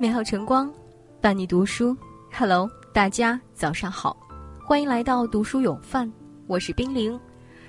[0.00, 0.72] 美好晨光，
[1.20, 1.94] 伴你读书。
[2.32, 4.16] Hello，大家早上好，
[4.64, 6.10] 欢迎来到读书有范，
[6.46, 7.20] 我是冰凌。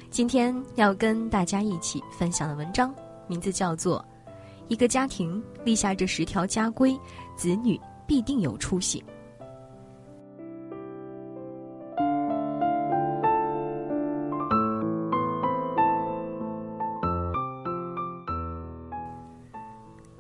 [0.09, 2.95] 今天要跟大家一起分享的文章，
[3.27, 3.99] 名字叫做
[4.69, 6.97] 《一个家庭立下这十条家规，
[7.35, 8.97] 子女必定有出息》。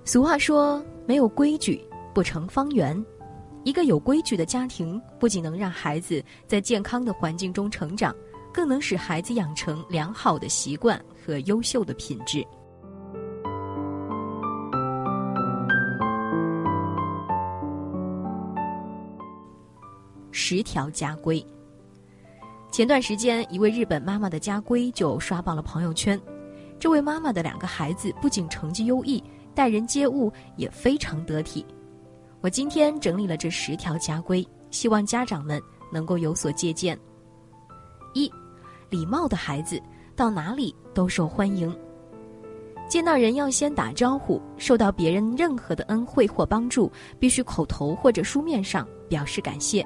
[0.03, 1.81] 俗话说：“没有规矩
[2.13, 3.03] 不成方圆。”
[3.63, 8.15] 一个有规矩的家庭，不仅能让孩子在健康的环境中成长，
[8.51, 12.43] 更能使孩子养成良好的习惯和优秀的品质。
[20.31, 21.45] 十条家规。
[22.71, 26.19] 前段时间，一位日本妈妈的家规就刷爆了朋友圈。
[26.79, 29.23] 这位妈妈的两个孩子不仅成绩优异。
[29.53, 31.65] 待人接物也非常得体。
[32.41, 35.61] 我今天整理了这十条家规，希望家长们
[35.91, 36.99] 能够有所借鉴。
[38.15, 38.31] 一，
[38.89, 39.79] 礼貌的孩子
[40.15, 41.73] 到哪里都受欢迎。
[42.89, 49.85] 见到人要先打招呼，受到别人任何的恩惠或帮助，必须口头或者书面上表示感谢。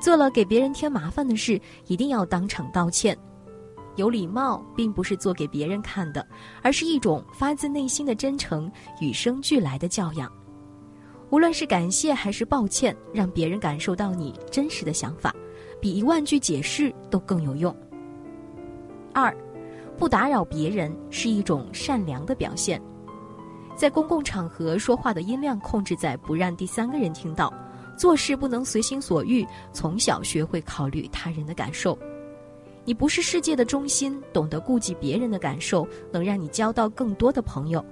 [0.00, 3.16] 做了给别人添麻烦的事，一定要当场道歉。
[3.94, 6.26] 有礼貌并不是做给别人看的，
[6.60, 10.28] 而是一种发自内心的真诚，与生俱来的教养。
[11.34, 15.34] 无论是感谢还是抱歉，让别人感受到你真实的想法，
[15.80, 17.76] 比一万句解释都更有用。
[19.12, 19.36] 二，
[19.98, 22.80] 不打扰别人是一种善良的表现。
[23.74, 27.52] 在公共场合说话的音量控制在不让第三个人听到，
[27.96, 31.98] 做事不能随心所欲，从小学会考虑他人的感受。
[32.84, 37.84] 你不是世界的中心，懂得顾及别人的感受，能让你交到更多的朋友。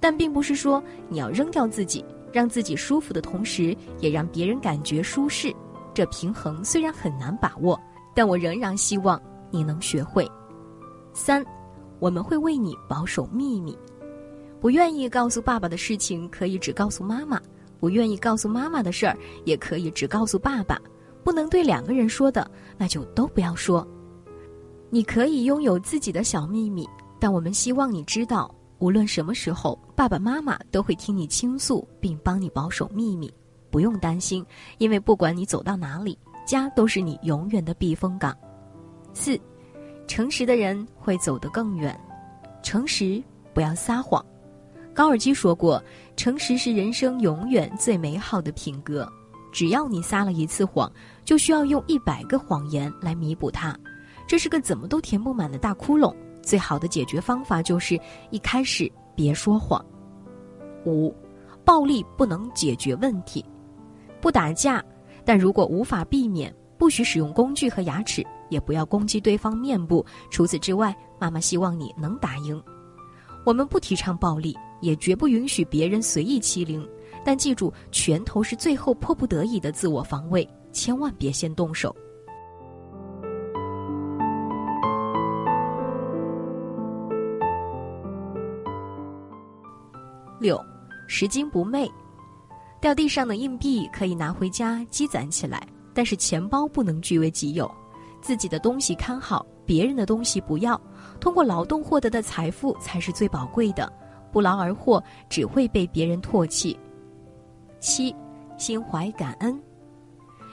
[0.00, 5.54] 但并不是说你要扔掉自己，让自己舒服的同时，也让别人感觉舒适。
[5.94, 7.80] 这平衡虽然很难把握，
[8.14, 9.20] 但我仍然希望
[9.50, 10.30] 你能学会。
[11.14, 11.44] 三，
[11.98, 13.76] 我们会为你保守秘密。
[14.60, 17.38] 不愿意告诉爸爸的事情，可以只告诉妈妈；
[17.78, 20.78] 不愿意告诉妈妈的事儿，也可以只告诉爸爸。
[21.24, 23.86] 不能对两个人说的，那就都不要说。
[24.90, 26.88] 你可以拥有自己的小秘密，
[27.18, 33.32] 但我们希望你知道，无论什么时候，爸爸妈妈都会听你倾诉，并帮你保守秘密。
[33.70, 34.44] 不用担心，
[34.78, 38.36] 因为不管你走到哪里，家都是你永远的避风港。
[39.12, 39.38] 四，
[40.06, 41.98] 诚实的人会走得更远。
[42.62, 43.22] 诚实，
[43.52, 44.24] 不要撒谎。
[44.94, 45.82] 高尔基说过
[46.16, 49.10] ：“诚实是人生永远最美好的品格。
[49.52, 50.90] 只要你撒了一次谎，
[51.24, 53.78] 就需要用一百个谎言来弥补它。”
[54.26, 56.14] 这是个怎么都填不满的大窟窿，
[56.46, 59.84] 最好的解决方法就是一开始别说谎。
[60.84, 61.12] 五，
[61.64, 63.44] 暴力不能解决问题，
[64.20, 64.82] 不打架，
[65.24, 70.06] 但如果无法避免，不许使用工具和牙齿，也不要攻击对方面部。
[70.30, 72.62] 除此之外，妈妈希望你能打赢。
[73.44, 76.88] 我们不提倡暴力，也绝不允许别人随意欺凌，
[77.24, 81.94] 但记住，拳头是最后迫不得已的自我防卫，千万别先动手。
[90.38, 90.62] 六，
[91.06, 91.90] 拾金不昧，
[92.80, 97.70] 掉地上的硬币可以拿回家积攒起来，但是钱包不能据为己有。
[98.20, 100.80] 自己的东西看好，别人的东西不要。
[101.20, 103.90] 通过劳动获得的财富才是最宝贵的，
[104.32, 106.78] 不劳而获只会被别人唾弃。
[107.78, 108.14] 七，
[108.58, 109.58] 心怀感恩，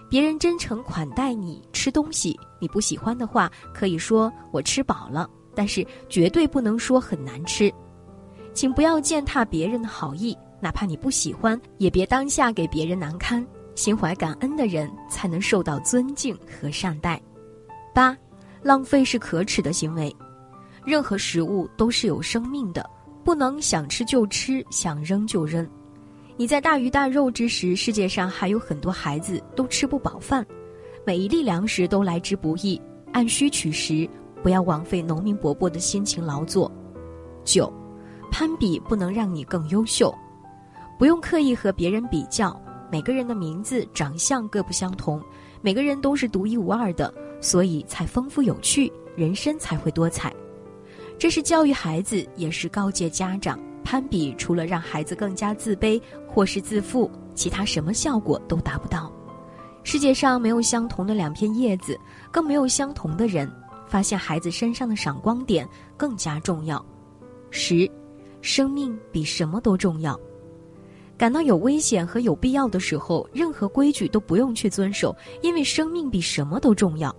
[0.09, 7.73] 别人真诚款待你吃东西，你不喜欢的话可以说我吃饱了，但是绝对不能说很难吃。
[8.53, 13.46] 请不要践踏别人的好意，哪怕你不喜欢，也别当下给别人难堪。
[13.75, 17.19] 心怀感恩的人才能受到尊敬和善待。
[17.94, 18.16] 八，
[18.62, 20.16] 浪费是可耻的行为。
[20.86, 22.88] 任何食物都是有生命的，
[23.24, 25.68] 不能想吃就吃，想扔就扔。
[26.38, 30.45] 你在大鱼大肉之时，世界上还有很多孩子都吃不饱饭。
[31.04, 32.80] 每一粒粮食都来之不易，
[33.12, 34.07] 按需取食，
[34.44, 36.72] 不要枉费农民伯伯的辛勤劳作。
[37.44, 37.72] 九。
[38.33, 40.12] 攀比不能让你更优秀，
[40.97, 42.59] 不用刻意和别人比较。
[42.91, 45.21] 每个人的名字、长相各不相同，
[45.62, 50.33] 每个人都是独一无二的，所以才丰富有趣，人生才会多彩。
[51.19, 59.13] 这是教育孩子，也是告诫家长：攀比除了让孩子更加自卑或是自负，其他什么效果都达不到。
[59.83, 61.95] 世界上没有相同的两片叶子，
[62.31, 63.47] 更没有相同的人。
[63.86, 66.83] 发现孩子身上的闪光点更加重要。
[67.51, 67.88] 十。
[68.44, 70.19] 生命比什么都重要。
[71.18, 77.16] 感到有危险和有必要的时候，任何规矩都不用去遵守，因为生命比什么都重要。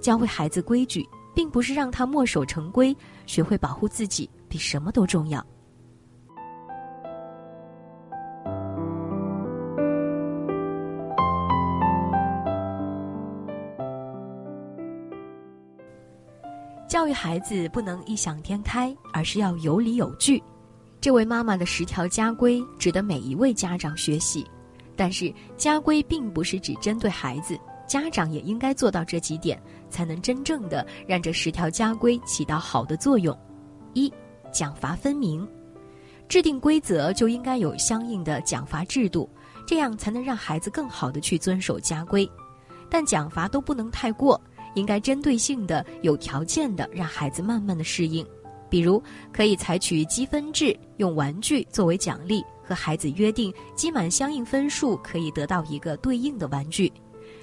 [0.00, 2.94] 教会孩子规矩，并不是让他墨守成规，
[3.24, 5.44] 学会保护自己比什么都重要。
[16.94, 20.40] 教育孩子不能异想天开，而是要有理有据。
[21.00, 24.46] 这位妈妈的十条家规值得每一位家长学习，
[24.94, 29.60] 但是家规并不是只针对孩子，家长也应该做到这几点，
[29.90, 33.36] 才能真正的让这十条家规起到好的作用。
[33.94, 34.08] 一、
[34.52, 35.44] 奖罚分明，
[36.28, 39.28] 制定规则就应该有相应的奖罚制度，
[39.66, 42.30] 这样才能让孩子更好的去遵守家规。
[42.88, 44.40] 但奖罚都不能太过，
[44.74, 48.26] 应该针对性的、有条件的让孩子慢慢的适应。
[48.70, 49.00] 比如，
[49.32, 56.92] 可以采取积分制，用玩具作为奖励，和孩子约定积满相应分数可以得到一个对应的玩具。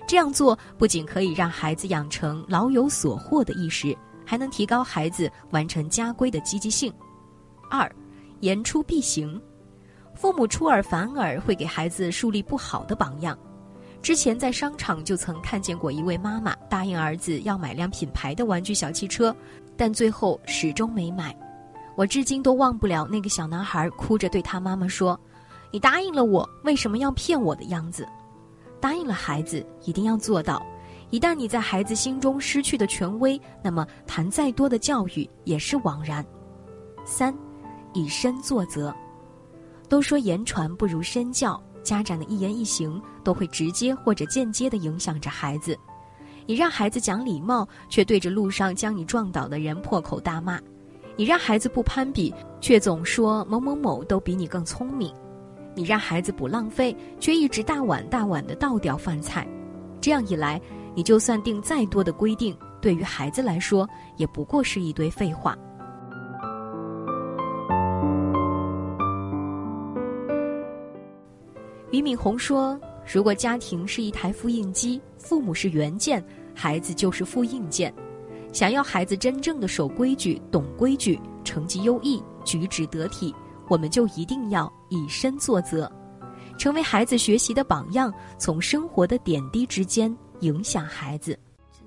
[0.07, 3.95] 这样做不仅可以让孩子养成老有所获的意识，
[4.25, 6.91] 还能提高孩子完成家规的积极性。
[7.69, 7.89] 二，
[8.41, 9.41] 言出必行，
[10.13, 13.37] 父母出尔反尔会给孩子树立不好的榜样。
[14.01, 19.35] 之前在商场就曾看见过一位妈妈答应儿子要买辆品牌的玩具小汽车。
[19.77, 21.35] 但最后始终没买，
[21.95, 25.19] 我至今都忘不了那个小男孩哭着对他妈妈说
[25.71, 28.07] ：“你答应了我，为什么要骗我的样子？”
[28.79, 30.63] 答应了孩子一定要做到，
[31.09, 36.23] 一旦你在孩子心中失去的权威，那么谈再多的教育也是枉然。
[37.03, 37.35] 三，
[37.93, 38.93] 以身作则。
[39.89, 45.77] 都说言传不如身教，家长的一言一行都会直接或者间接的影响着孩子。
[46.45, 50.57] 你让孩子讲礼貌，却对着路上将你撞倒的人破口大骂；
[51.15, 55.11] 你让孩子不攀比，却总说某某某都比你更聪明；
[55.75, 59.47] 你让孩子不浪费，却一直大碗大碗的倒掉饭菜。
[60.01, 60.59] 这样一来，
[60.95, 63.87] 你就算定再多的规定，对于孩子来说，
[64.17, 65.55] 也不过是一堆废话。
[71.91, 72.79] 俞敏洪说。
[73.11, 76.23] 如果家庭是一台复印机，父母是原件，
[76.55, 77.93] 孩子就是复印件。
[78.53, 83.33] 想要孩子真正的守规矩、懂规矩、成绩优异、举止得体，
[83.67, 85.91] 我们就一定要以身作则，
[86.59, 91.37] 成为孩子学习的榜样，从生活的点滴之间影响孩子。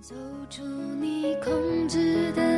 [0.01, 0.15] 走
[0.51, 0.63] 出
[1.01, 2.54] 你控制的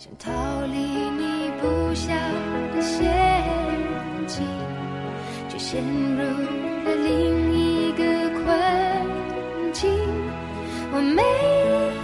[0.00, 0.30] 想逃
[0.66, 2.14] 离你布下
[2.72, 3.02] 的陷
[4.28, 4.46] 阱，
[5.48, 8.44] 却陷入了另一个困
[9.72, 9.90] 境。
[10.92, 11.20] 我没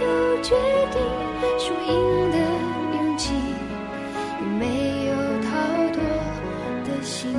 [0.03, 0.53] 有决
[0.91, 0.99] 定
[1.57, 2.35] 输赢的。
[2.97, 3.33] 勇气，
[4.41, 5.11] 也没有
[5.43, 5.47] 逃
[5.93, 5.97] 脱
[6.83, 7.37] 的幸运。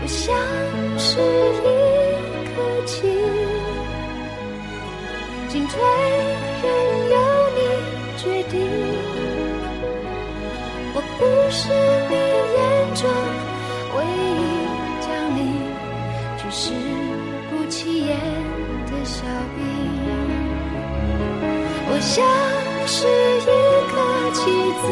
[0.00, 0.34] 我想
[11.18, 11.68] 不是
[12.08, 12.14] 你
[12.54, 12.60] 眼
[12.94, 13.08] 中
[13.96, 14.40] 唯一
[15.00, 15.06] 将
[15.36, 15.40] 领，
[16.38, 16.64] 只是
[17.50, 18.10] 不起眼
[18.86, 19.58] 的小兵。
[21.88, 22.14] 我像
[22.86, 22.96] 是
[23.42, 23.46] 一
[23.90, 23.94] 颗
[24.34, 24.40] 棋
[24.82, 24.84] 子，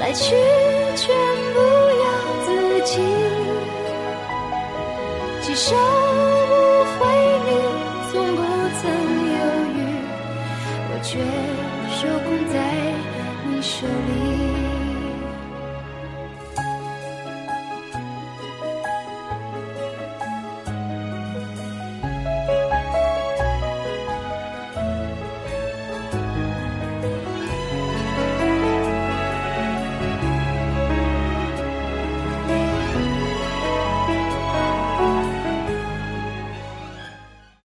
[0.00, 0.34] 来去
[0.96, 1.04] 全
[1.54, 2.04] 不由
[2.44, 2.48] 自。
[2.82, 2.92] 己，
[5.42, 6.50] 几手无
[6.96, 6.98] 悔，
[7.44, 7.48] 你
[8.10, 8.38] 从不
[8.80, 8.82] 曾
[9.28, 9.38] 犹
[9.76, 9.78] 豫，
[10.88, 11.10] 我却
[11.92, 12.56] 受控在
[13.60, 14.79] 手里。